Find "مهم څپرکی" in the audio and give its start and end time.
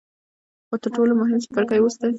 1.21-1.77